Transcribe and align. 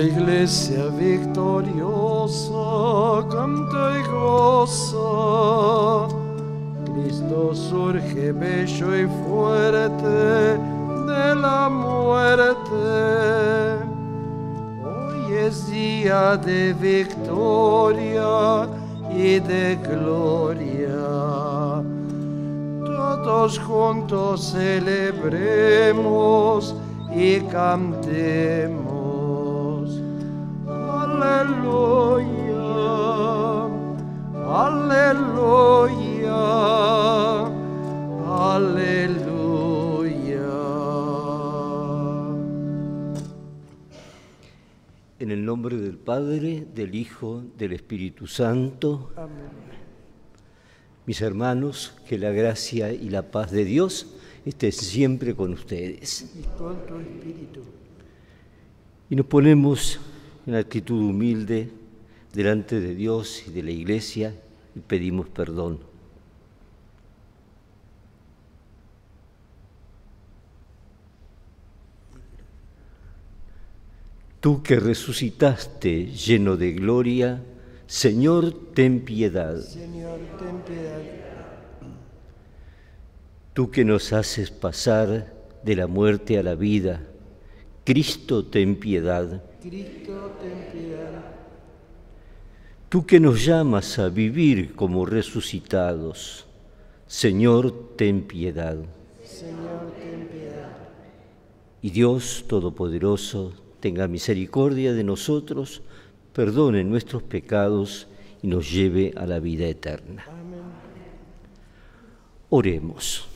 Iglesia 0.00 0.88
victoriosa 0.96 2.56
canta 3.28 3.98
y 3.98 4.02
goza. 4.10 6.08
Cristo 6.86 7.54
surge 7.54 8.32
bello 8.32 8.96
y 8.96 9.06
fuerte 9.22 10.08
de 10.08 11.34
la 11.34 11.68
muerte. 11.68 13.84
Hoy 14.86 15.34
es 15.34 15.70
día 15.70 16.38
de 16.38 16.72
victoria 16.72 18.66
y 19.14 19.38
de 19.38 19.76
gloria. 19.76 21.82
Todos 22.86 23.58
juntos 23.58 24.52
celebremos 24.52 26.74
y 27.14 27.40
cantemos. 27.40 28.99
Aleluya, 31.30 32.66
aleluya, 34.66 35.94
aleluya. 38.26 39.30
En 45.20 45.30
el 45.30 45.44
nombre 45.44 45.76
del 45.76 45.98
Padre, 45.98 46.66
del 46.74 46.96
Hijo, 46.96 47.44
del 47.56 47.74
Espíritu 47.74 48.26
Santo. 48.26 49.12
Mis 51.06 51.20
hermanos, 51.22 51.94
que 52.08 52.18
la 52.18 52.30
gracia 52.30 52.92
y 52.92 53.08
la 53.08 53.30
paz 53.30 53.52
de 53.52 53.64
Dios 53.64 54.14
esté 54.44 54.72
siempre 54.72 55.36
con 55.36 55.52
ustedes. 55.52 56.34
Y 56.36 56.42
con 56.58 56.84
tu 56.86 56.98
espíritu. 56.98 57.60
Y 59.08 59.14
nos 59.14 59.26
ponemos 59.26 60.00
en 60.46 60.54
actitud 60.54 61.00
humilde 61.00 61.70
delante 62.32 62.80
de 62.80 62.94
Dios 62.94 63.44
y 63.46 63.50
de 63.50 63.62
la 63.62 63.70
Iglesia 63.70 64.34
y 64.74 64.80
pedimos 64.80 65.28
perdón. 65.28 65.80
Tú 74.40 74.62
que 74.62 74.80
resucitaste 74.80 76.06
lleno 76.06 76.56
de 76.56 76.72
gloria, 76.72 77.42
Señor, 77.86 78.72
ten 78.72 79.04
piedad. 79.04 79.60
Señor, 79.60 80.18
ten 80.38 80.60
piedad. 80.62 81.00
Tú 83.52 83.70
que 83.70 83.84
nos 83.84 84.14
haces 84.14 84.50
pasar 84.50 85.34
de 85.62 85.76
la 85.76 85.86
muerte 85.86 86.38
a 86.38 86.42
la 86.42 86.54
vida, 86.54 87.02
Cristo, 87.84 88.46
ten 88.46 88.76
piedad. 88.76 89.42
Cristo, 89.62 90.36
ten 90.40 90.72
piedad. 90.72 91.22
Tú 92.88 93.04
que 93.04 93.20
nos 93.20 93.44
llamas 93.44 93.98
a 93.98 94.08
vivir 94.08 94.74
como 94.74 95.04
resucitados, 95.04 96.46
Señor, 97.06 97.94
ten 97.96 98.22
piedad. 98.22 98.76
Señor, 99.22 99.92
ten 99.98 100.28
piedad. 100.28 100.76
Y 101.82 101.90
Dios 101.90 102.44
Todopoderoso 102.48 103.52
tenga 103.80 104.08
misericordia 104.08 104.92
de 104.92 105.04
nosotros, 105.04 105.82
perdone 106.32 106.82
nuestros 106.84 107.22
pecados 107.22 108.08
y 108.42 108.48
nos 108.48 108.70
lleve 108.70 109.12
a 109.16 109.26
la 109.26 109.40
vida 109.40 109.66
eterna. 109.66 110.24
Amén. 110.28 110.60
Oremos. 112.48 113.29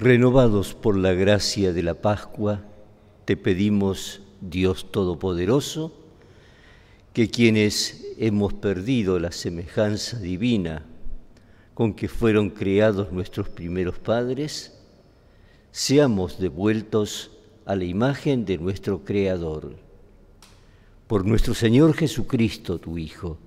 Renovados 0.00 0.74
por 0.74 0.96
la 0.96 1.12
gracia 1.12 1.72
de 1.72 1.82
la 1.82 1.94
Pascua, 1.94 2.62
te 3.24 3.36
pedimos, 3.36 4.20
Dios 4.40 4.92
Todopoderoso, 4.92 5.92
que 7.12 7.28
quienes 7.28 8.06
hemos 8.16 8.54
perdido 8.54 9.18
la 9.18 9.32
semejanza 9.32 10.20
divina 10.20 10.86
con 11.74 11.94
que 11.94 12.06
fueron 12.06 12.50
creados 12.50 13.10
nuestros 13.10 13.48
primeros 13.48 13.98
padres, 13.98 14.78
seamos 15.72 16.38
devueltos 16.38 17.32
a 17.66 17.74
la 17.74 17.82
imagen 17.82 18.44
de 18.44 18.56
nuestro 18.56 19.04
Creador. 19.04 19.74
Por 21.08 21.26
nuestro 21.26 21.54
Señor 21.54 21.94
Jesucristo, 21.94 22.78
tu 22.78 22.98
Hijo, 22.98 23.38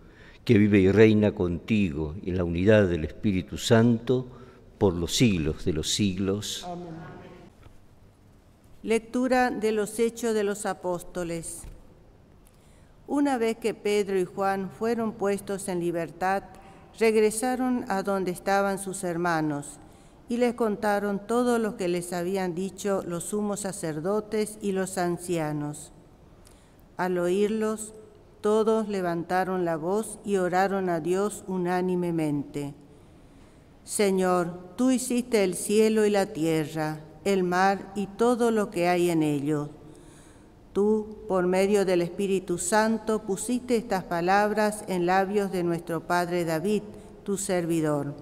que 0.43 0.57
vive 0.57 0.81
y 0.81 0.91
reina 0.91 1.31
contigo 1.31 2.13
en 2.25 2.35
la 2.35 2.43
unidad 2.43 2.89
del 2.89 3.05
Espíritu 3.05 3.57
Santo, 3.57 4.27
por 4.81 4.95
los 4.95 5.15
siglos 5.15 5.63
de 5.63 5.73
los 5.73 5.93
siglos. 5.93 6.67
Lectura 8.81 9.51
de 9.51 9.71
los 9.71 9.99
Hechos 9.99 10.33
de 10.33 10.43
los 10.43 10.65
Apóstoles. 10.65 11.65
Una 13.05 13.37
vez 13.37 13.57
que 13.57 13.75
Pedro 13.75 14.17
y 14.17 14.25
Juan 14.25 14.71
fueron 14.71 15.11
puestos 15.11 15.67
en 15.67 15.81
libertad, 15.81 16.45
regresaron 16.97 17.85
a 17.89 18.01
donde 18.01 18.31
estaban 18.31 18.79
sus 18.79 19.03
hermanos 19.03 19.77
y 20.29 20.37
les 20.37 20.55
contaron 20.55 21.27
todo 21.27 21.59
lo 21.59 21.77
que 21.77 21.87
les 21.87 22.11
habían 22.11 22.55
dicho 22.55 23.03
los 23.05 23.25
sumos 23.25 23.59
sacerdotes 23.59 24.57
y 24.63 24.71
los 24.71 24.97
ancianos. 24.97 25.91
Al 26.97 27.19
oírlos, 27.19 27.93
todos 28.41 28.89
levantaron 28.89 29.63
la 29.63 29.75
voz 29.75 30.17
y 30.25 30.37
oraron 30.37 30.89
a 30.89 31.01
Dios 31.01 31.43
unánimemente. 31.45 32.73
Señor, 33.83 34.75
tú 34.75 34.91
hiciste 34.91 35.43
el 35.43 35.55
cielo 35.55 36.05
y 36.05 36.09
la 36.09 36.27
tierra, 36.27 36.99
el 37.25 37.43
mar 37.43 37.91
y 37.95 38.07
todo 38.07 38.51
lo 38.51 38.69
que 38.69 38.87
hay 38.87 39.09
en 39.09 39.23
ellos. 39.23 39.69
Tú, 40.73 41.17
por 41.27 41.47
medio 41.47 41.83
del 41.83 42.01
Espíritu 42.01 42.57
Santo, 42.57 43.23
pusiste 43.23 43.75
estas 43.75 44.05
palabras 44.05 44.85
en 44.87 45.05
labios 45.05 45.51
de 45.51 45.63
nuestro 45.63 46.07
Padre 46.07 46.45
David, 46.45 46.83
tu 47.23 47.37
servidor. 47.37 48.13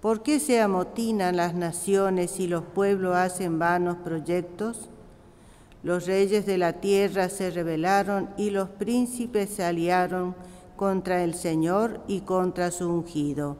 ¿Por 0.00 0.22
qué 0.22 0.38
se 0.38 0.60
amotinan 0.60 1.36
las 1.36 1.54
naciones 1.54 2.38
y 2.38 2.46
los 2.46 2.62
pueblos 2.62 3.16
hacen 3.16 3.58
vanos 3.58 3.96
proyectos? 4.04 4.90
Los 5.82 6.06
reyes 6.06 6.46
de 6.46 6.58
la 6.58 6.74
tierra 6.74 7.28
se 7.28 7.50
rebelaron 7.50 8.30
y 8.36 8.50
los 8.50 8.68
príncipes 8.68 9.50
se 9.50 9.64
aliaron 9.64 10.34
contra 10.76 11.24
el 11.24 11.34
Señor 11.34 12.00
y 12.06 12.20
contra 12.20 12.70
su 12.70 12.88
ungido. 12.88 13.56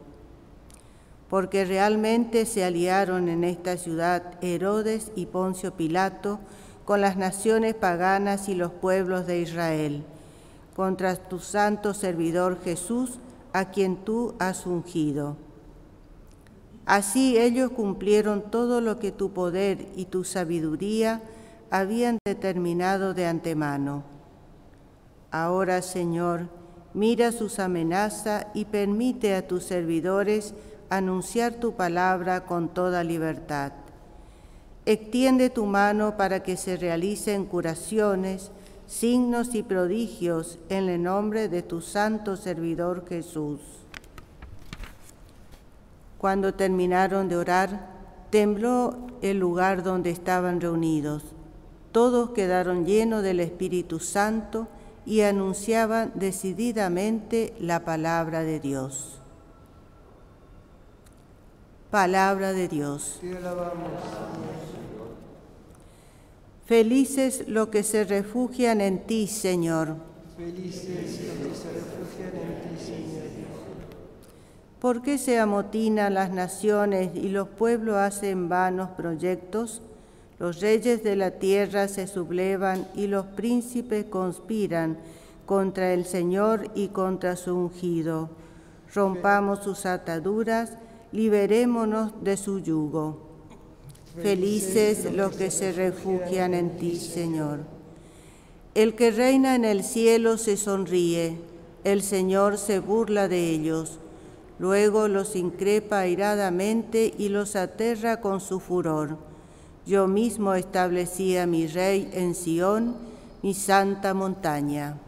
Porque 1.34 1.64
realmente 1.64 2.46
se 2.46 2.62
aliaron 2.62 3.28
en 3.28 3.42
esta 3.42 3.76
ciudad 3.76 4.22
Herodes 4.40 5.10
y 5.16 5.26
Poncio 5.26 5.72
Pilato, 5.72 6.38
con 6.84 7.00
las 7.00 7.16
naciones 7.16 7.74
paganas 7.74 8.48
y 8.48 8.54
los 8.54 8.70
pueblos 8.70 9.26
de 9.26 9.40
Israel, 9.40 10.04
contra 10.76 11.16
tu 11.16 11.40
santo 11.40 11.92
servidor 11.92 12.60
Jesús, 12.62 13.18
a 13.52 13.72
quien 13.72 13.96
tú 13.96 14.36
has 14.38 14.64
ungido. 14.64 15.36
Así 16.86 17.36
ellos 17.36 17.72
cumplieron 17.72 18.48
todo 18.52 18.80
lo 18.80 19.00
que 19.00 19.10
tu 19.10 19.32
poder 19.32 19.88
y 19.96 20.04
tu 20.04 20.22
sabiduría 20.22 21.20
habían 21.68 22.18
determinado 22.24 23.12
de 23.12 23.26
antemano. 23.26 24.04
Ahora, 25.32 25.82
Señor, 25.82 26.46
mira 26.94 27.32
sus 27.32 27.58
amenazas 27.58 28.46
y 28.54 28.66
permite 28.66 29.34
a 29.34 29.48
tus 29.48 29.64
servidores 29.64 30.54
anunciar 30.96 31.54
tu 31.54 31.74
palabra 31.74 32.44
con 32.44 32.68
toda 32.68 33.04
libertad 33.04 33.72
Extiende 34.86 35.48
tu 35.48 35.64
mano 35.64 36.18
para 36.18 36.42
que 36.42 36.58
se 36.58 36.76
realicen 36.76 37.46
curaciones, 37.46 38.50
signos 38.86 39.54
y 39.54 39.62
prodigios 39.62 40.58
en 40.68 40.90
el 40.90 41.02
nombre 41.02 41.48
de 41.48 41.62
tu 41.62 41.80
santo 41.80 42.36
servidor 42.36 43.06
Jesús. 43.08 43.60
Cuando 46.18 46.52
terminaron 46.52 47.30
de 47.30 47.36
orar, 47.36 47.88
tembló 48.28 48.98
el 49.22 49.38
lugar 49.38 49.82
donde 49.82 50.10
estaban 50.10 50.60
reunidos. 50.60 51.22
Todos 51.90 52.30
quedaron 52.30 52.84
llenos 52.84 53.22
del 53.22 53.40
Espíritu 53.40 54.00
Santo 54.00 54.68
y 55.06 55.22
anunciaban 55.22 56.12
decididamente 56.14 57.54
la 57.58 57.86
palabra 57.86 58.42
de 58.42 58.60
Dios. 58.60 59.23
Palabra 61.94 62.52
de 62.52 62.66
Dios. 62.66 63.18
Te 63.20 63.36
alabamos, 63.36 63.92
Señor. 64.02 65.14
Felices 66.66 67.44
los 67.46 67.68
que 67.68 67.84
se 67.84 68.02
refugian 68.02 68.80
en 68.80 69.06
ti, 69.06 69.28
Señor. 69.28 69.94
Felices 70.36 71.20
los 71.38 71.52
que 71.52 71.54
se 71.54 71.72
refugian 71.72 72.32
en 72.34 72.76
ti, 72.76 72.84
Señor. 72.84 73.22
¿Por 74.80 75.02
qué 75.02 75.18
se 75.18 75.38
amotinan 75.38 76.14
las 76.14 76.32
naciones 76.32 77.14
y 77.14 77.28
los 77.28 77.46
pueblos 77.46 77.94
hacen 77.94 78.48
vanos 78.48 78.90
proyectos? 78.96 79.80
Los 80.40 80.60
reyes 80.60 81.04
de 81.04 81.14
la 81.14 81.30
tierra 81.30 81.86
se 81.86 82.08
sublevan 82.08 82.88
y 82.96 83.06
los 83.06 83.24
príncipes 83.26 84.06
conspiran 84.06 84.98
contra 85.46 85.92
el 85.92 86.06
Señor 86.06 86.72
y 86.74 86.88
contra 86.88 87.36
su 87.36 87.56
ungido. 87.56 88.30
Rompamos 88.92 89.62
sus 89.62 89.86
ataduras, 89.86 90.76
liberémonos 91.14 92.12
de 92.24 92.36
su 92.36 92.58
yugo. 92.58 93.18
Felices 94.20 95.12
los 95.12 95.36
que 95.36 95.52
se 95.52 95.70
refugian 95.70 96.54
en 96.54 96.76
ti, 96.76 96.96
Señor. 96.96 97.60
El 98.74 98.96
que 98.96 99.12
reina 99.12 99.54
en 99.54 99.64
el 99.64 99.84
cielo 99.84 100.38
se 100.38 100.56
sonríe, 100.56 101.38
el 101.84 102.02
Señor 102.02 102.58
se 102.58 102.80
burla 102.80 103.28
de 103.28 103.48
ellos, 103.50 104.00
luego 104.58 105.06
los 105.06 105.36
increpa 105.36 106.00
airadamente 106.00 107.14
y 107.16 107.28
los 107.28 107.54
aterra 107.54 108.20
con 108.20 108.40
su 108.40 108.58
furor. 108.58 109.16
Yo 109.86 110.08
mismo 110.08 110.54
establecí 110.54 111.36
a 111.36 111.46
mi 111.46 111.68
rey 111.68 112.10
en 112.12 112.34
Sión, 112.34 112.96
mi 113.40 113.54
santa 113.54 114.14
montaña. 114.14 114.98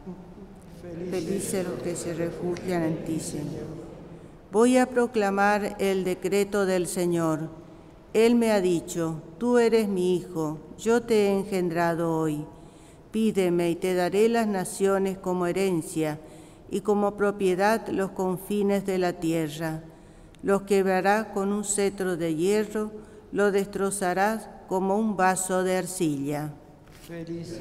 Felices 1.11 1.67
los 1.67 1.83
que 1.83 1.97
se 1.97 2.15
refugian 2.15 2.85
en 2.85 3.05
ti, 3.05 3.19
Señor. 3.19 3.86
Voy 4.59 4.79
a 4.79 4.87
proclamar 4.87 5.77
el 5.81 6.03
decreto 6.03 6.65
del 6.65 6.87
Señor. 6.87 7.51
Él 8.15 8.37
me 8.37 8.53
ha 8.53 8.63
dicho, 8.63 9.21
tú 9.37 9.59
eres 9.59 9.87
mi 9.87 10.17
hijo, 10.17 10.59
yo 10.79 11.03
te 11.03 11.27
he 11.27 11.39
engendrado 11.39 12.19
hoy. 12.19 12.47
Pídeme 13.11 13.69
y 13.69 13.77
te 13.77 13.93
daré 13.93 14.31
las 14.31 14.47
naciones 14.47 15.19
como 15.19 15.47
herencia 15.47 16.19
y 16.71 16.81
como 16.81 17.19
propiedad 17.19 17.87
los 17.89 18.13
confines 18.13 18.87
de 18.87 18.97
la 18.97 19.13
tierra. 19.13 19.83
Los 20.43 20.63
quebrarás 20.63 21.27
con 21.35 21.53
un 21.53 21.63
cetro 21.63 22.17
de 22.17 22.35
hierro, 22.35 22.93
lo 23.33 23.53
destrozarás 23.53 24.49
como 24.69 24.97
un 24.97 25.19
vaso 25.19 25.65
de 25.65 25.77
arcilla. 25.77 26.55
Felices, 27.07 27.61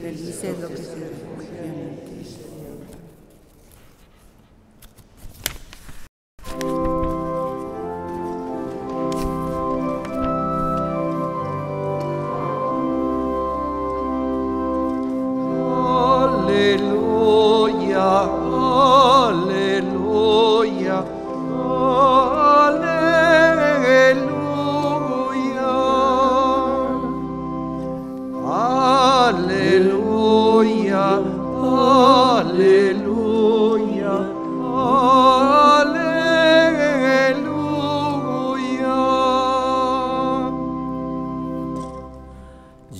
los 0.62 0.71
que 0.71 0.77
se 0.77 0.95
refugian 0.95 1.85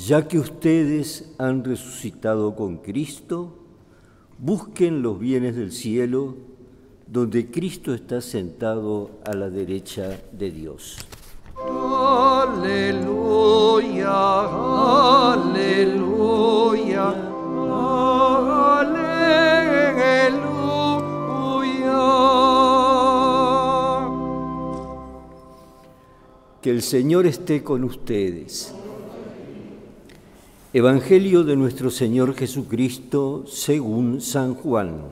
Ya 0.06 0.28
que 0.28 0.38
ustedes 0.38 1.34
han 1.40 1.64
resucitado 1.64 2.56
con 2.56 2.78
Cristo, 2.78 3.58
busquen 4.38 5.02
los 5.02 5.18
bienes 5.18 5.56
del 5.56 5.72
cielo, 5.72 6.36
donde 7.08 7.50
Cristo 7.50 7.92
está 7.92 8.22
sentado 8.22 9.10
a 9.26 9.34
la 9.34 9.50
derecha 9.50 10.22
de 10.32 10.52
Dios. 10.52 10.98
Aleluya, 11.58 12.94
aleluya, 15.34 17.10
aleluya. 18.80 19.36
Que 26.62 26.70
el 26.70 26.84
Señor 26.84 27.26
esté 27.26 27.64
con 27.64 27.84
ustedes. 27.84 28.72
Evangelio 30.78 31.46
de 31.46 31.56
nuestro 31.56 31.90
Señor 31.90 32.36
Jesucristo 32.36 33.46
según 33.48 34.20
San 34.20 34.56
Juan. 34.56 35.04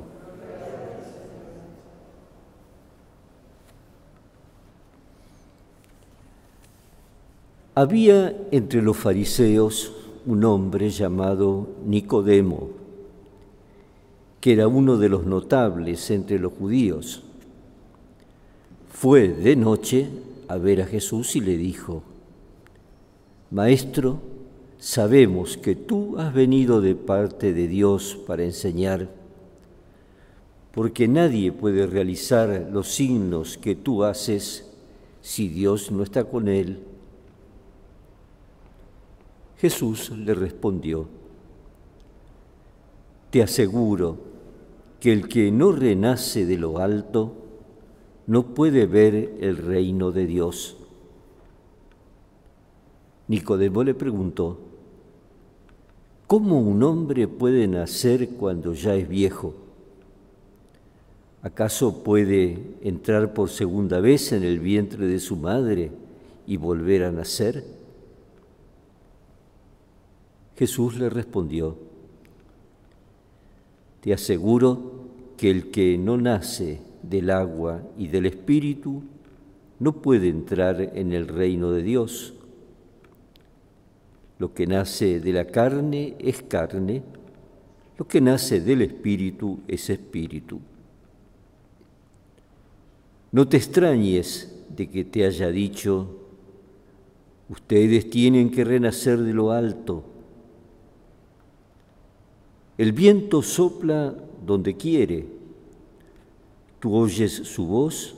Había 7.76 8.36
entre 8.52 8.82
los 8.82 8.98
fariseos 8.98 9.94
un 10.26 10.44
hombre 10.44 10.90
llamado 10.90 11.70
Nicodemo, 11.86 12.72
que 14.42 14.52
era 14.52 14.68
uno 14.68 14.98
de 14.98 15.08
los 15.08 15.26
notables 15.26 16.12
entre 16.12 16.40
los 16.40 16.52
judíos. 16.52 17.24
Fue 18.90 19.30
de 19.30 19.56
noche 19.56 20.10
a 20.50 20.58
ver 20.58 20.82
a 20.82 20.86
Jesús 20.88 21.38
y 21.38 21.40
le 21.40 21.56
dijo, 21.56 22.04
Maestro, 23.50 24.33
sabemos 24.84 25.56
que 25.56 25.76
tú 25.76 26.20
has 26.20 26.34
venido 26.34 26.82
de 26.82 26.94
parte 26.94 27.54
de 27.54 27.70
Dios 27.70 28.20
para 28.28 28.44
enseñar, 28.44 29.10
porque 30.74 31.08
nadie 31.08 31.54
puede 31.54 31.88
realizar 31.88 32.68
los 32.70 32.90
signos 32.90 33.58
que 33.58 33.76
tú 33.76 34.04
haces 34.04 34.70
si 35.22 35.48
Dios 35.48 35.90
no 35.90 36.04
está 36.04 36.26
con 36.26 36.50
él. 36.50 36.84
Jesús 39.58 40.10
le 40.10 40.34
respondió, 40.34 41.08
Te 43.30 43.42
aseguro 43.42 44.18
que 45.00 45.14
el 45.14 45.30
que 45.30 45.50
no 45.50 45.72
renace 45.72 46.46
de 46.46 46.58
lo 46.58 46.80
alto 46.80 47.32
no 48.28 48.48
puede 48.48 48.86
ver 48.86 49.38
el 49.40 49.56
reino 49.56 50.12
de 50.12 50.26
Dios. 50.26 50.76
Nicodemo 53.30 53.86
le 53.86 53.94
preguntó, 53.94 54.73
¿cómo 56.34 56.60
un 56.60 56.82
hombre 56.82 57.28
puede 57.28 57.68
nacer 57.68 58.28
cuando 58.30 58.74
ya 58.74 58.96
es 58.96 59.08
viejo? 59.08 59.54
¿Acaso 61.44 62.04
puede 62.04 62.58
entrar 62.82 63.36
por 63.36 63.52
segunda 63.52 64.00
vez 64.00 64.32
en 64.32 64.42
el 64.42 64.60
vientre 64.60 65.06
de 65.06 65.20
su 65.20 65.36
madre 65.36 65.92
y 66.48 66.58
volver 66.58 67.04
a 67.04 67.12
nacer? 67.12 67.64
Jesús 70.58 70.98
le 70.98 71.08
respondió, 71.08 71.78
Te 74.02 74.12
aseguro 74.12 75.04
que 75.38 75.52
el 75.52 75.70
que 75.70 76.00
no 76.00 76.18
nace 76.18 76.82
del 77.04 77.30
agua 77.30 77.84
y 77.96 78.08
del 78.08 78.26
Espíritu 78.26 79.04
no 79.78 80.02
puede 80.02 80.30
entrar 80.30 80.82
en 80.82 81.14
el 81.14 81.28
reino 81.28 81.70
de 81.70 81.84
Dios. 81.84 82.34
Lo 84.44 84.54
que 84.54 84.68
nace 84.68 85.22
de 85.22 85.32
la 85.32 85.46
carne 85.46 86.16
es 86.20 86.44
carne, 86.44 87.02
lo 87.98 88.06
que 88.06 88.20
nace 88.20 88.60
del 88.60 88.82
Espíritu 88.82 89.62
es 89.70 89.90
Espíritu. 89.90 90.60
No 93.32 93.48
te 93.48 93.56
extrañes 93.56 94.54
de 94.76 94.90
que 94.90 95.06
te 95.06 95.26
haya 95.26 95.48
dicho, 95.48 96.10
ustedes 97.48 98.10
tienen 98.10 98.52
que 98.52 98.66
renacer 98.66 99.20
de 99.20 99.34
lo 99.34 99.54
alto. 99.54 100.04
El 102.78 102.92
viento 102.92 103.42
sopla 103.42 104.14
donde 104.46 104.76
quiere, 104.76 105.26
tú 106.82 106.94
oyes 106.94 107.32
su 107.32 107.66
voz, 107.66 108.18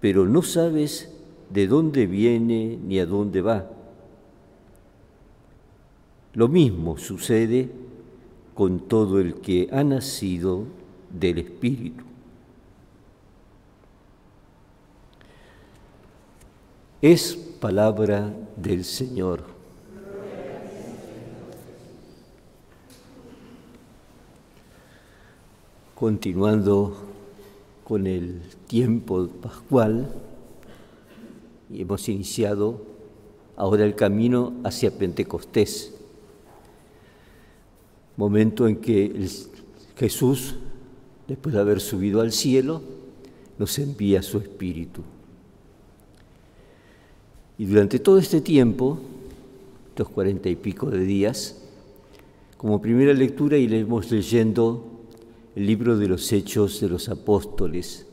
pero 0.00 0.26
no 0.26 0.42
sabes 0.42 1.14
de 1.50 1.68
dónde 1.68 2.08
viene 2.08 2.80
ni 2.84 2.98
a 2.98 3.06
dónde 3.06 3.42
va. 3.42 3.76
Lo 6.32 6.46
mismo 6.46 6.96
sucede 6.96 7.70
con 8.54 8.80
todo 8.80 9.20
el 9.20 9.34
que 9.40 9.68
ha 9.72 9.82
nacido 9.82 10.64
del 11.10 11.38
Espíritu. 11.38 12.04
Es 17.02 17.34
palabra 17.34 18.32
del 18.56 18.84
Señor. 18.84 19.42
Continuando 25.94 26.96
con 27.84 28.06
el 28.06 28.40
tiempo 28.66 29.26
pascual, 29.28 30.14
hemos 31.72 32.08
iniciado 32.08 32.82
ahora 33.56 33.84
el 33.84 33.94
camino 33.94 34.54
hacia 34.64 34.90
Pentecostés, 34.90 35.99
momento 38.20 38.68
en 38.68 38.76
que 38.76 39.26
Jesús, 39.96 40.56
después 41.26 41.54
de 41.54 41.60
haber 41.62 41.80
subido 41.80 42.20
al 42.20 42.32
cielo, 42.32 42.82
nos 43.58 43.78
envía 43.78 44.22
su 44.22 44.36
Espíritu. 44.36 45.00
Y 47.56 47.64
durante 47.64 47.98
todo 47.98 48.18
este 48.18 48.42
tiempo, 48.42 48.98
estos 49.88 50.10
cuarenta 50.10 50.50
y 50.50 50.56
pico 50.56 50.90
de 50.90 51.00
días, 51.00 51.62
como 52.58 52.82
primera 52.82 53.14
lectura 53.14 53.56
iremos 53.56 54.10
leyendo 54.10 54.84
el 55.56 55.66
libro 55.66 55.96
de 55.96 56.08
los 56.08 56.30
Hechos 56.30 56.78
de 56.82 56.90
los 56.90 57.08
Apóstoles, 57.08 58.06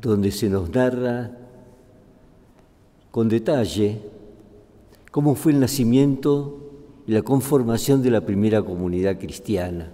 donde 0.00 0.30
se 0.30 0.48
nos 0.48 0.70
narra 0.70 1.36
con 3.10 3.28
detalle 3.28 4.00
cómo 5.10 5.34
fue 5.34 5.52
el 5.52 5.60
nacimiento 5.60 6.63
y 7.06 7.12
la 7.12 7.22
conformación 7.22 8.02
de 8.02 8.10
la 8.10 8.22
primera 8.22 8.62
comunidad 8.62 9.18
cristiana. 9.18 9.92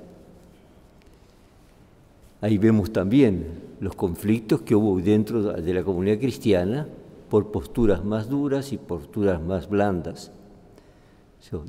Ahí 2.41 2.57
vemos 2.57 2.93
también 2.93 3.47
los 3.81 3.95
conflictos 3.95 4.63
que 4.63 4.75
hubo 4.75 4.99
dentro 5.01 5.43
de 5.43 5.75
la 5.75 5.83
comunidad 5.83 6.19
cristiana 6.19 6.87
por 7.29 7.51
posturas 7.51 8.05
más 8.05 8.29
duras 8.29 8.73
y 8.73 8.79
posturas 8.79 9.43
más 9.43 9.69
blandas. 9.69 10.33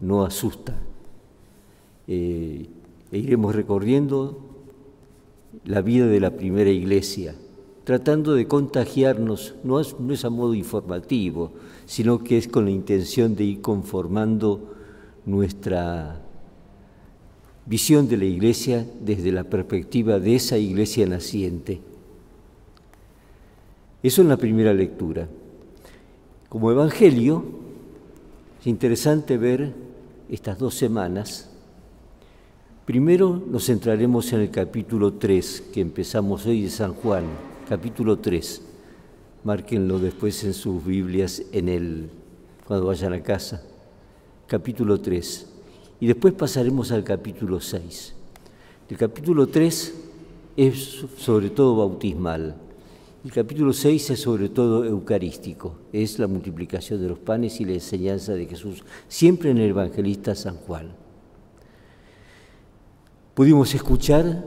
No 0.01 0.24
asusta. 0.24 0.75
Eh, 2.07 2.67
e 3.12 3.17
iremos 3.17 3.55
recorriendo 3.55 4.38
la 5.65 5.81
vida 5.81 6.07
de 6.07 6.19
la 6.19 6.31
primera 6.31 6.69
iglesia, 6.69 7.36
tratando 7.83 8.33
de 8.33 8.48
contagiarnos, 8.48 9.55
no 9.63 9.79
es, 9.79 10.00
no 10.00 10.13
es 10.13 10.24
a 10.24 10.29
modo 10.29 10.53
informativo, 10.53 11.51
sino 11.86 12.24
que 12.24 12.38
es 12.38 12.48
con 12.48 12.65
la 12.65 12.71
intención 12.71 13.36
de 13.36 13.43
ir 13.43 13.62
conformando 13.62 14.71
nuestra 15.25 16.22
visión 17.66 18.08
de 18.08 18.18
la 18.18 18.25
iglesia 18.25 18.86
desde 19.01 19.32
la 19.32 19.44
perspectiva 19.44 20.20
de 20.20 20.36
esa 20.36 20.58
iglesia 20.58 21.06
naciente. 21.06 21.80
Eso 24.04 24.22
en 24.22 24.30
la 24.30 24.38
primera 24.38 24.74
lectura. 24.74 25.28
Como 26.50 26.72
evangelio, 26.72 27.46
es 28.60 28.68
interesante 28.68 29.38
ver 29.38 29.74
estas 30.30 30.58
dos 30.58 30.75
semanas. 30.75 31.50
Primero 32.86 33.42
nos 33.48 33.68
centraremos 33.68 34.34
en 34.34 34.42
el 34.42 34.50
capítulo 34.50 35.13
3 35.13 35.70
que 35.74 35.82
empezamos 35.82 36.46
hoy 36.46 36.63
de 36.63 36.70
San 36.70 36.94
Juan, 36.94 37.25
capítulo 37.70 38.20
3. 38.20 38.62
Márquenlo 39.44 40.00
después 40.00 40.44
en 40.44 40.54
sus 40.54 40.84
Biblias 40.84 41.44
en 41.51 41.70
el 41.70 42.10
cuando 42.66 42.88
vayan 42.88 43.13
a 43.13 43.22
casa. 43.22 43.63
Capítulo 44.51 45.00
3. 45.00 45.48
Y 46.01 46.08
después 46.08 46.34
pasaremos 46.34 46.91
al 46.91 47.05
capítulo 47.05 47.62
6. 47.62 48.13
El 48.89 48.98
capítulo 48.98 49.48
3 49.48 49.93
es 50.58 51.05
sobre 51.15 51.51
todo 51.51 51.77
bautismal. 51.77 52.58
El 53.24 53.31
capítulo 53.31 53.72
6 53.72 54.10
es 54.10 54.20
sobre 54.20 54.50
todo 54.50 54.84
eucarístico, 54.84 55.75
es 55.93 56.20
la 56.20 56.27
multiplicación 56.27 57.01
de 57.01 57.08
los 57.08 57.20
panes 57.20 57.62
y 57.62 57.65
la 57.65 57.75
enseñanza 57.75 58.34
de 58.34 58.46
Jesús, 58.46 58.84
siempre 59.08 59.51
en 59.51 59.58
el 59.58 59.70
evangelista 59.70 60.36
San 60.36 60.58
Juan. 60.58 60.91
Pudimos 63.34 63.74
escuchar 63.74 64.46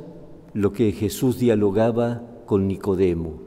lo 0.52 0.74
que 0.74 0.92
Jesús 0.92 1.38
dialogaba 1.38 2.20
con 2.44 2.68
Nicodemo. 2.68 3.40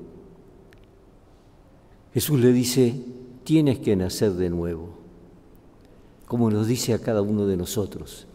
Jesús 2.16 2.40
le 2.40 2.52
dice, 2.52 2.96
tienes 3.44 3.78
que 3.78 3.96
nacer 3.96 4.32
de 4.32 4.50
nuevo 4.50 4.97
como 6.28 6.52
nos 6.52 6.68
dice 6.68 6.94
a 6.94 7.00
cada 7.00 7.22
uno 7.22 7.48
de 7.48 7.58
nosotros. 7.58 8.28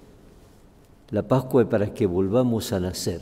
La 1.11 1.23
Pascua 1.29 1.63
es 1.63 1.69
para 1.69 1.93
que 1.93 2.07
volvamos 2.07 2.73
a 2.73 2.81
nacer. 2.81 3.21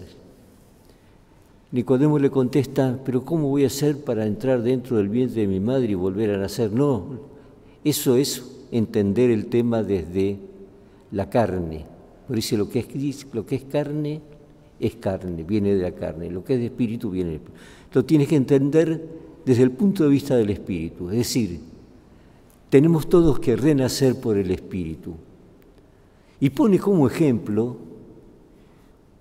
Nicodemo 1.73 2.19
le 2.19 2.31
contesta, 2.31 2.99
pero 3.05 3.25
¿cómo 3.25 3.49
voy 3.49 3.65
a 3.65 3.67
hacer 3.67 4.03
para 4.03 4.27
entrar 4.27 4.62
dentro 4.62 4.97
del 4.97 5.09
vientre 5.09 5.43
de 5.43 5.49
mi 5.49 5.61
madre 5.61 5.89
y 5.91 5.95
volver 5.95 6.31
a 6.31 6.39
nacer? 6.39 6.73
No, 6.73 7.19
eso 7.85 8.17
es 8.17 8.45
entender 8.71 9.31
el 9.31 9.47
tema 9.47 9.83
desde 9.83 10.39
la 11.11 11.29
carne. 11.29 11.85
Por 12.27 12.37
dice, 12.37 12.57
lo 12.57 12.69
que 12.69 12.81
es, 12.81 13.27
lo 13.33 13.45
que 13.45 13.57
es 13.57 13.65
carne 13.65 14.21
es 14.79 14.95
carne, 14.97 15.43
viene 15.43 15.75
de 15.75 15.83
la 15.83 15.93
carne. 15.93 16.31
Lo 16.31 16.45
que 16.45 16.55
es 16.55 16.61
de 16.61 16.67
espíritu 16.67 17.11
viene 17.11 17.31
del 17.31 17.41
espíritu. 17.41 17.61
Lo 17.93 18.05
tienes 18.05 18.29
que 18.29 18.37
entender 18.37 19.05
desde 19.45 19.65
el 19.65 19.73
punto 19.73 20.05
de 20.05 20.11
vista 20.11 20.37
del 20.37 20.50
espíritu. 20.50 21.11
Es 21.11 21.17
decir, 21.17 21.70
tenemos 22.71 23.09
todos 23.09 23.41
que 23.41 23.57
renacer 23.57 24.21
por 24.21 24.39
el 24.39 24.53
Espíritu. 24.53 25.15
Y 26.39 26.50
pone 26.50 26.79
como 26.79 27.07
ejemplo 27.09 27.77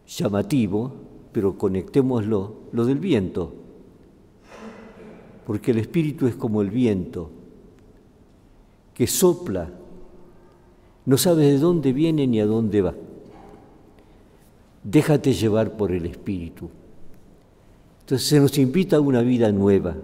llamativo, 0.07 0.93
pero 1.31 1.57
conectémoslo, 1.57 2.53
lo 2.71 2.85
del 2.85 2.99
viento. 2.99 3.53
Porque 5.45 5.71
el 5.71 5.79
Espíritu 5.79 6.27
es 6.27 6.35
como 6.35 6.61
el 6.61 6.69
viento, 6.69 7.31
que 8.93 9.07
sopla, 9.07 9.71
no 11.05 11.17
sabe 11.17 11.45
de 11.45 11.57
dónde 11.57 11.91
viene 11.91 12.27
ni 12.27 12.39
a 12.39 12.45
dónde 12.45 12.83
va. 12.83 12.93
Déjate 14.83 15.33
llevar 15.33 15.75
por 15.75 15.91
el 15.91 16.05
Espíritu. 16.05 16.69
Entonces 18.01 18.27
se 18.27 18.39
nos 18.39 18.55
invita 18.59 18.97
a 18.97 19.01
una 19.01 19.21
vida 19.21 19.51
nueva. 19.51 19.95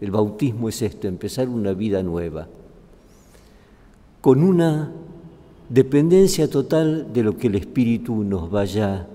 El 0.00 0.12
bautismo 0.12 0.68
es 0.68 0.80
esto, 0.80 1.08
empezar 1.08 1.48
una 1.48 1.72
vida 1.72 2.04
nueva 2.04 2.48
con 4.20 4.42
una 4.42 4.92
dependencia 5.68 6.50
total 6.50 7.12
de 7.12 7.22
lo 7.22 7.36
que 7.36 7.46
el 7.46 7.54
Espíritu 7.54 8.24
nos 8.24 8.50
vaya 8.50 9.06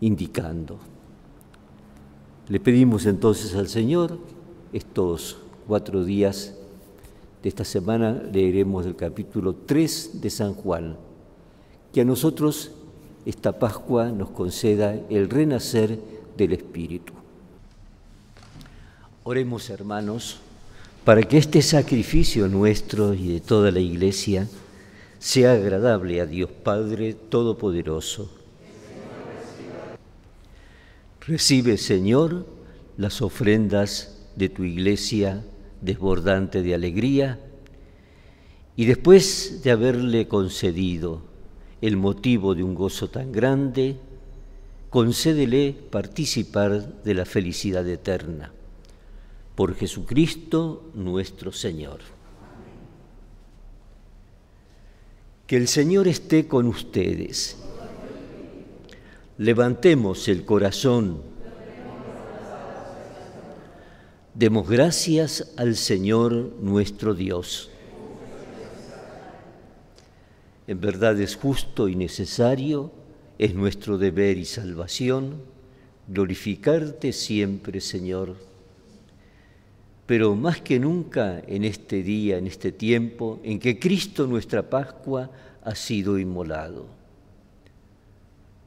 indicando. 0.00 0.78
Le 2.48 2.60
pedimos 2.60 3.06
entonces 3.06 3.54
al 3.56 3.68
Señor 3.68 4.18
estos 4.72 5.38
cuatro 5.66 6.04
días 6.04 6.54
de 7.42 7.48
esta 7.48 7.64
semana 7.64 8.22
leeremos 8.32 8.86
el 8.86 8.94
capítulo 8.94 9.54
3 9.54 10.20
de 10.20 10.30
San 10.30 10.54
Juan, 10.54 10.96
que 11.92 12.02
a 12.02 12.04
nosotros 12.04 12.70
esta 13.24 13.58
Pascua 13.58 14.10
nos 14.10 14.30
conceda 14.30 14.94
el 15.10 15.28
renacer 15.28 15.98
del 16.36 16.52
Espíritu. 16.52 17.12
Oremos 19.24 19.68
hermanos 19.70 20.40
para 21.06 21.22
que 21.22 21.38
este 21.38 21.62
sacrificio 21.62 22.48
nuestro 22.48 23.14
y 23.14 23.28
de 23.28 23.40
toda 23.40 23.70
la 23.70 23.78
Iglesia 23.78 24.48
sea 25.20 25.52
agradable 25.52 26.20
a 26.20 26.26
Dios 26.26 26.50
Padre 26.50 27.14
Todopoderoso. 27.14 28.28
Recibe, 31.24 31.78
Señor, 31.78 32.44
las 32.96 33.22
ofrendas 33.22 34.18
de 34.34 34.48
tu 34.48 34.64
Iglesia 34.64 35.44
desbordante 35.80 36.62
de 36.62 36.74
alegría 36.74 37.38
y 38.74 38.86
después 38.86 39.60
de 39.62 39.70
haberle 39.70 40.26
concedido 40.26 41.22
el 41.82 41.96
motivo 41.96 42.56
de 42.56 42.64
un 42.64 42.74
gozo 42.74 43.10
tan 43.10 43.30
grande, 43.30 43.94
concédele 44.90 45.72
participar 45.88 47.00
de 47.04 47.14
la 47.14 47.24
felicidad 47.24 47.86
eterna 47.88 48.55
por 49.56 49.74
Jesucristo 49.74 50.90
nuestro 50.94 51.50
Señor. 51.50 52.00
Que 55.46 55.56
el 55.56 55.66
Señor 55.66 56.06
esté 56.06 56.46
con 56.46 56.66
ustedes. 56.66 57.56
Levantemos 59.38 60.28
el 60.28 60.44
corazón. 60.44 61.22
Demos 64.34 64.68
gracias 64.68 65.52
al 65.56 65.76
Señor 65.76 66.32
nuestro 66.60 67.14
Dios. 67.14 67.70
En 70.66 70.80
verdad 70.80 71.18
es 71.18 71.36
justo 71.36 71.88
y 71.88 71.94
necesario, 71.96 72.90
es 73.38 73.54
nuestro 73.54 73.96
deber 73.96 74.36
y 74.36 74.44
salvación, 74.44 75.40
glorificarte 76.08 77.12
siempre, 77.12 77.80
Señor 77.80 78.55
pero 80.06 80.36
más 80.36 80.60
que 80.60 80.78
nunca 80.78 81.42
en 81.48 81.64
este 81.64 82.02
día, 82.02 82.38
en 82.38 82.46
este 82.46 82.70
tiempo, 82.70 83.40
en 83.42 83.58
que 83.58 83.78
Cristo 83.78 84.26
nuestra 84.26 84.70
Pascua 84.70 85.30
ha 85.64 85.74
sido 85.74 86.18
inmolado, 86.18 86.86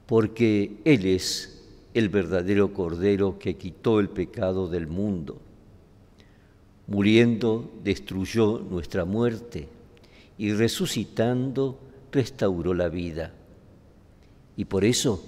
porque 0.06 0.76
Él 0.84 1.06
es 1.06 1.62
el 1.94 2.10
verdadero 2.10 2.74
Cordero 2.74 3.38
que 3.38 3.56
quitó 3.56 4.00
el 4.00 4.10
pecado 4.10 4.68
del 4.68 4.86
mundo. 4.86 5.38
Muriendo 6.86 7.70
destruyó 7.84 8.58
nuestra 8.58 9.06
muerte 9.06 9.68
y 10.36 10.52
resucitando 10.52 11.78
restauró 12.12 12.74
la 12.74 12.88
vida. 12.88 13.32
Y 14.56 14.66
por 14.66 14.84
eso, 14.84 15.24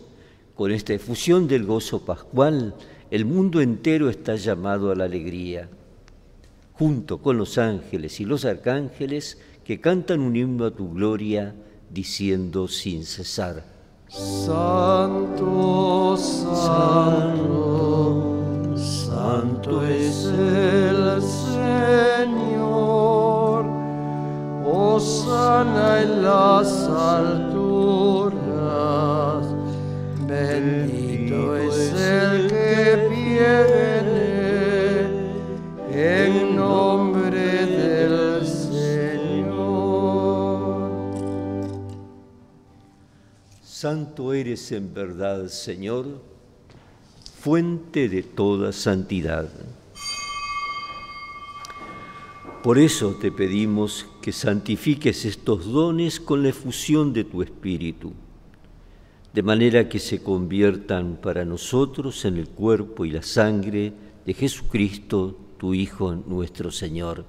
con 0.55 0.73
esta 0.73 0.93
efusión 0.93 1.49
del 1.49 1.65
gozo 1.65 2.05
pascual, 2.05 2.75
el 3.11 3.25
mundo 3.25 3.63
entero 3.63 4.11
está 4.11 4.37
llamado 4.37 4.91
a 4.91 4.95
la 4.95 5.05
alegría 5.05 5.69
junto 6.83 7.23
con 7.23 7.39
los 7.39 7.59
ángeles 7.59 8.19
y 8.19 8.25
los 8.25 8.45
arcángeles 8.45 9.39
que 9.65 9.81
cantan 9.81 10.19
un 10.19 10.35
himno 10.35 10.65
a 10.65 10.73
tu 10.73 10.93
gloria, 10.93 11.55
diciendo 11.89 12.67
sin 12.67 13.05
cesar. 13.05 13.63
En 44.71 44.95
verdad, 44.95 45.49
Señor, 45.49 46.07
fuente 47.41 48.09
de 48.09 48.23
toda 48.23 48.71
santidad. 48.71 49.49
Por 52.63 52.79
eso 52.79 53.17
te 53.21 53.33
pedimos 53.33 54.07
que 54.21 54.31
santifiques 54.31 55.25
estos 55.25 55.67
dones 55.67 56.21
con 56.21 56.45
la 56.45 56.51
efusión 56.51 57.13
de 57.13 57.25
tu 57.25 57.43
Espíritu, 57.43 58.13
de 59.35 59.43
manera 59.43 59.89
que 59.89 59.99
se 59.99 60.23
conviertan 60.23 61.19
para 61.21 61.45
nosotros 61.45 62.25
en 62.25 62.37
el 62.37 62.49
cuerpo 62.49 63.05
y 63.05 63.11
la 63.11 63.23
sangre 63.23 63.93
de 64.25 64.35
Jesucristo, 64.35 65.37
tu 65.59 65.75
Hijo 65.75 66.15
nuestro 66.15 66.71
Señor. 66.71 67.25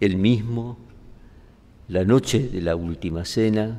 El 0.00 0.16
mismo, 0.16 0.78
la 1.88 2.04
noche 2.04 2.48
de 2.48 2.62
la 2.62 2.74
última 2.74 3.26
cena, 3.26 3.78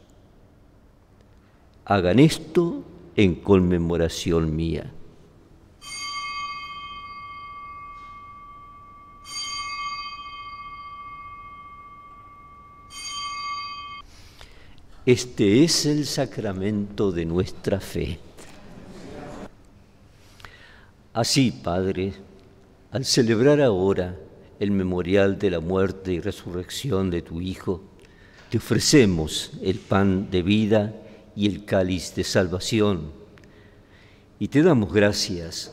Hagan 1.91 2.19
esto 2.19 2.85
en 3.17 3.35
conmemoración 3.35 4.55
mía. 4.55 4.89
Este 15.05 15.65
es 15.65 15.85
el 15.85 16.05
sacramento 16.05 17.11
de 17.11 17.25
nuestra 17.25 17.81
fe. 17.81 18.19
Así, 21.11 21.51
Padre, 21.51 22.13
al 22.91 23.03
celebrar 23.03 23.59
ahora 23.59 24.15
el 24.61 24.71
memorial 24.71 25.37
de 25.37 25.49
la 25.49 25.59
muerte 25.59 26.13
y 26.13 26.21
resurrección 26.21 27.11
de 27.11 27.21
tu 27.21 27.41
Hijo, 27.41 27.83
te 28.49 28.59
ofrecemos 28.59 29.51
el 29.61 29.77
pan 29.77 30.31
de 30.31 30.41
vida 30.41 30.93
y 31.35 31.47
el 31.47 31.65
cáliz 31.65 32.13
de 32.15 32.23
salvación. 32.23 33.11
Y 34.39 34.47
te 34.47 34.63
damos 34.63 34.93
gracias 34.93 35.71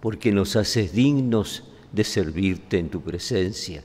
porque 0.00 0.32
nos 0.32 0.56
haces 0.56 0.92
dignos 0.92 1.64
de 1.92 2.04
servirte 2.04 2.78
en 2.78 2.88
tu 2.88 3.00
presencia. 3.00 3.82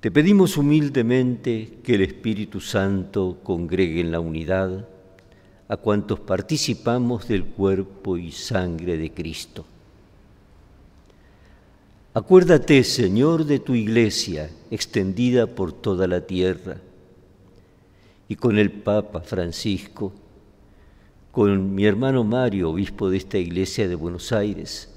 Te 0.00 0.10
pedimos 0.10 0.56
humildemente 0.56 1.78
que 1.82 1.94
el 1.94 2.02
Espíritu 2.02 2.60
Santo 2.60 3.38
congregue 3.42 4.00
en 4.00 4.10
la 4.10 4.20
unidad 4.20 4.88
a 5.68 5.76
cuantos 5.76 6.20
participamos 6.20 7.28
del 7.28 7.44
cuerpo 7.44 8.16
y 8.16 8.32
sangre 8.32 8.96
de 8.96 9.12
Cristo. 9.12 9.64
Acuérdate, 12.14 12.84
Señor, 12.84 13.46
de 13.46 13.58
tu 13.58 13.74
iglesia 13.74 14.50
extendida 14.70 15.46
por 15.46 15.72
toda 15.72 16.06
la 16.06 16.26
tierra 16.26 16.76
y 18.32 18.36
con 18.36 18.56
el 18.56 18.70
Papa 18.70 19.20
Francisco, 19.20 20.10
con 21.32 21.74
mi 21.74 21.84
hermano 21.84 22.24
Mario, 22.24 22.70
obispo 22.70 23.10
de 23.10 23.18
esta 23.18 23.36
iglesia 23.36 23.86
de 23.86 23.94
Buenos 23.94 24.32
Aires, 24.32 24.88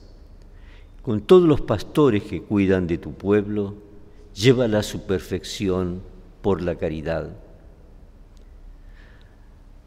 con 1.02 1.20
todos 1.20 1.46
los 1.46 1.60
pastores 1.60 2.24
que 2.24 2.42
cuidan 2.42 2.88
de 2.88 2.98
tu 2.98 3.12
pueblo, 3.12 3.76
llévala 4.34 4.80
a 4.80 4.84
su 4.84 5.06
perfección 5.06 6.00
por 6.42 6.62
la 6.62 6.76
caridad. 6.76 7.36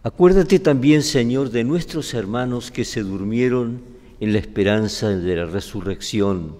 Acuérdate 0.02 0.58
también, 0.58 1.02
Señor, 1.02 1.48
de 1.48 1.64
nuestros 1.64 2.12
hermanos 2.12 2.70
que 2.70 2.84
se 2.84 3.02
durmieron 3.02 3.80
en 4.20 4.34
la 4.34 4.40
esperanza 4.40 5.08
de 5.08 5.36
la 5.36 5.46
resurrección 5.46 6.54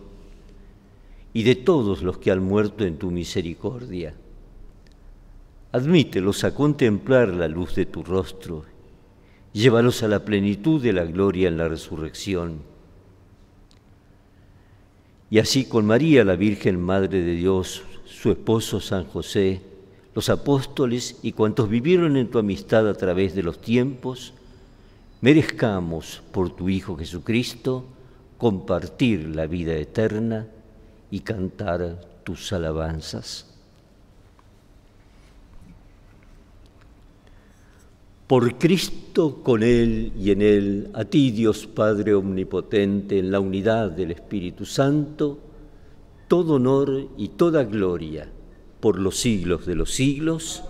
y 1.35 1.43
de 1.43 1.55
todos 1.55 2.03
los 2.03 2.17
que 2.17 2.31
han 2.31 2.43
muerto 2.43 2.87
en 2.87 2.97
tu 2.97 3.11
misericordia 3.11 4.15
Admítelos 5.71 6.45
a 6.45 6.55
contemplar 6.55 7.29
la 7.29 7.47
luz 7.47 7.75
de 7.75 7.85
tu 7.85 8.03
rostro. 8.03 8.65
Llévalos 9.53 10.03
a 10.03 10.09
la 10.09 10.25
plenitud 10.25 10.83
de 10.83 10.95
la 10.95 11.05
gloria 11.05 11.49
en 11.49 11.59
la 11.59 11.69
resurrección. 11.69 12.61
Y 15.31 15.39
así 15.41 15.67
con 15.67 15.85
María, 15.85 16.25
la 16.25 16.37
Virgen 16.37 16.81
Madre 16.81 17.23
de 17.23 17.35
Dios, 17.35 17.83
su 18.07 18.31
esposo 18.31 18.81
San 18.81 19.05
José, 19.05 19.61
los 20.15 20.31
apóstoles 20.31 21.19
y 21.23 21.33
cuantos 21.33 21.69
vivieron 21.69 22.17
en 22.17 22.31
tu 22.31 22.39
amistad 22.39 22.89
a 22.89 22.95
través 22.95 23.35
de 23.35 23.43
los 23.43 23.61
tiempos, 23.61 24.33
merezcamos 25.21 26.23
por 26.33 26.57
tu 26.57 26.71
Hijo 26.71 26.97
Jesucristo 26.97 27.85
compartir 28.39 29.37
la 29.37 29.47
vida 29.47 29.75
eterna 29.75 30.47
y 31.11 31.21
cantar 31.21 32.01
tus 32.25 32.55
alabanzas. 32.55 33.58
Por 38.29 38.59
Cristo, 38.59 39.41
con 39.43 39.63
Él 39.63 40.13
y 40.15 40.33
en 40.33 40.43
Él, 40.43 40.91
a 40.93 41.07
ti 41.07 41.31
Dios 41.31 41.67
Padre 41.67 42.13
Omnipotente, 42.13 43.19
en 43.19 43.31
la 43.31 43.41
unidad 43.41 43.91
del 43.91 44.11
Espíritu 44.11 44.67
Santo, 44.67 45.39
todo 46.29 46.57
honor 46.57 47.09
y 47.17 47.29
toda 47.29 47.65
gloria 47.65 48.29
por 48.81 48.99
los 48.99 49.19
siglos 49.19 49.65
de 49.65 49.77
los 49.77 49.95
siglos. 49.95 50.63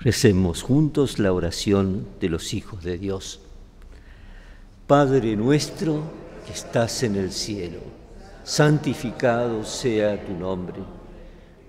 Recemos 0.00 0.60
juntos 0.60 1.18
la 1.18 1.32
oración 1.32 2.06
de 2.20 2.28
los 2.28 2.52
hijos 2.52 2.84
de 2.84 2.98
Dios. 2.98 3.40
Padre 4.86 5.34
nuestro 5.34 6.02
que 6.44 6.52
estás 6.52 7.04
en 7.04 7.16
el 7.16 7.32
cielo, 7.32 7.80
santificado 8.44 9.64
sea 9.64 10.22
tu 10.22 10.34
nombre. 10.34 10.80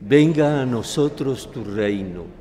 Venga 0.01 0.61
a 0.61 0.65
nosotros 0.65 1.49
tu 1.49 1.63
reino 1.63 2.40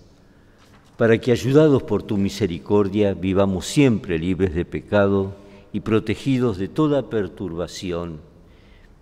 para 0.97 1.19
que 1.19 1.31
ayudados 1.31 1.83
por 1.83 2.03
tu 2.03 2.17
misericordia 2.17 3.13
vivamos 3.13 3.65
siempre 3.65 4.19
libres 4.19 4.53
de 4.53 4.65
pecado 4.65 5.33
y 5.73 5.79
protegidos 5.79 6.57
de 6.57 6.67
toda 6.67 7.09
perturbación, 7.09 8.19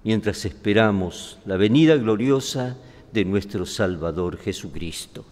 mientras 0.04 0.46
esperamos 0.46 1.40
la 1.46 1.58
venida 1.58 1.96
gloriosa 1.96 2.78
de 3.12 3.26
nuestro 3.26 3.66
Salvador 3.66 4.38
Jesucristo. 4.38 5.26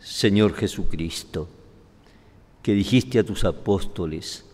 Señor 0.00 0.54
Jesucristo, 0.54 1.48
que 2.62 2.72
dijiste 2.72 3.18
a 3.18 3.24
tus 3.24 3.44
apóstoles, 3.44 4.44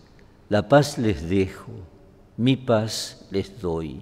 la 0.49 0.69
paz 0.69 0.97
les 0.97 1.27
dejo, 1.27 1.71
mi 2.37 2.55
paz 2.55 3.25
les 3.31 3.59
doy. 3.59 4.01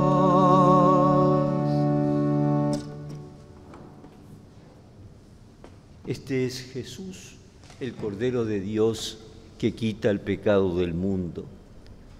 Este 6.08 6.46
es 6.46 6.62
Jesús, 6.72 7.36
el 7.82 7.94
Cordero 7.94 8.46
de 8.46 8.62
Dios 8.62 9.20
que 9.58 9.74
quita 9.76 10.10
el 10.10 10.22
pecado 10.22 10.78
del 10.78 10.94
mundo. 10.94 11.46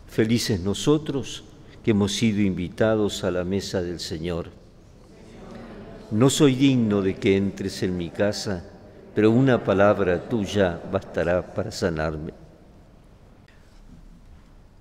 Felices 0.10 0.60
nosotros 0.60 1.46
que 1.86 1.92
hemos 1.92 2.12
sido 2.12 2.42
invitados 2.42 3.24
a 3.24 3.32
la 3.32 3.46
mesa 3.46 3.82
del 3.82 4.02
Señor. 4.02 4.59
No 6.12 6.30
soy 6.32 6.56
digno 6.56 7.02
de 7.04 7.16
que 7.16 7.38
entres 7.38 7.84
en 7.84 7.96
mi 7.96 8.10
casa, 8.10 8.66
pero 9.14 9.30
una 9.30 9.64
palabra 9.64 10.28
tuya 10.28 10.82
bastará 10.92 11.54
para 11.54 11.72
sanarme. 11.72 12.34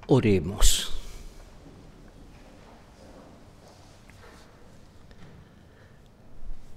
Oremos. 0.07 0.91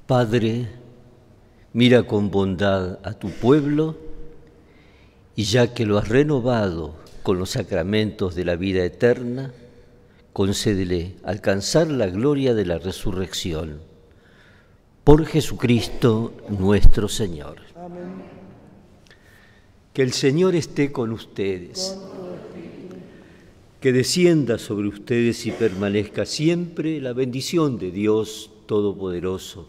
Padre, 0.05 0.67
mira 1.71 2.03
con 2.03 2.29
bondad 2.29 2.99
a 3.03 3.13
tu 3.13 3.29
pueblo 3.29 3.95
y 5.37 5.43
ya 5.43 5.73
que 5.73 5.85
lo 5.85 5.97
has 5.97 6.09
renovado 6.09 6.95
con 7.23 7.39
los 7.39 7.51
sacramentos 7.51 8.35
de 8.35 8.43
la 8.43 8.57
vida 8.57 8.83
eterna, 8.83 9.53
concédele 10.33 11.15
alcanzar 11.23 11.87
la 11.87 12.07
gloria 12.07 12.53
de 12.53 12.65
la 12.65 12.79
resurrección. 12.79 13.90
Por 15.03 15.25
Jesucristo 15.25 16.31
nuestro 16.47 17.07
Señor. 17.09 17.55
Que 19.93 20.03
el 20.03 20.11
Señor 20.13 20.53
esté 20.55 20.91
con 20.91 21.11
ustedes. 21.11 21.97
Que 23.79 23.91
descienda 23.91 24.59
sobre 24.59 24.89
ustedes 24.89 25.47
y 25.47 25.51
permanezca 25.51 26.27
siempre 26.27 27.01
la 27.01 27.13
bendición 27.13 27.79
de 27.79 27.89
Dios 27.89 28.51
Todopoderoso, 28.67 29.67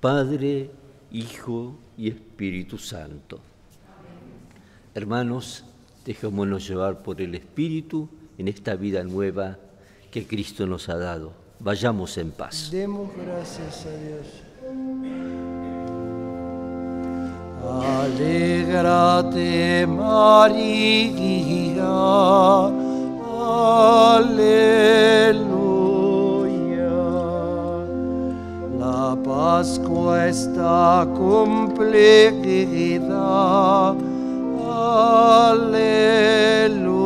Padre, 0.00 0.70
Hijo 1.12 1.76
y 1.98 2.08
Espíritu 2.08 2.78
Santo. 2.78 3.40
Hermanos, 4.94 5.64
dejémonos 6.06 6.66
llevar 6.66 7.02
por 7.02 7.20
el 7.20 7.34
Espíritu 7.34 8.08
en 8.38 8.48
esta 8.48 8.74
vida 8.74 9.04
nueva 9.04 9.58
que 10.10 10.26
Cristo 10.26 10.66
nos 10.66 10.88
ha 10.88 10.96
dado. 10.96 11.39
Vayamos 11.62 12.16
en 12.16 12.30
paz. 12.30 12.70
Demos 12.70 13.10
gracias 13.14 13.84
a 13.84 13.90
Dios. 14.02 14.26
Alégrate 18.02 19.86
María, 19.86 21.04
aleluya. 24.16 24.56
La 28.78 29.14
Pascua 29.22 30.28
está 30.28 31.06
cumplida, 31.14 32.40
aleluya. 35.50 36.99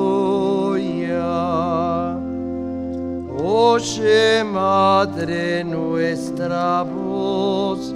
Oye, 3.74 4.44
Madre 4.44 5.64
nuestra 5.64 6.84
voz, 6.84 7.92